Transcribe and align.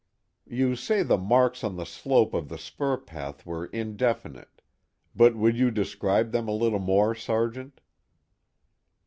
"You 0.47 0.75
say 0.75 1.03
the 1.03 1.19
marks 1.19 1.63
on 1.63 1.75
the 1.75 1.85
slope 1.85 2.33
of 2.33 2.49
the 2.49 2.57
spur 2.57 2.97
path 2.97 3.45
were 3.45 3.67
indefinite. 3.67 4.63
But 5.15 5.35
would 5.35 5.55
you 5.55 5.69
describe 5.69 6.31
them 6.31 6.47
a 6.47 6.51
little 6.57 6.79
more, 6.79 7.13
Sergeant?" 7.13 7.81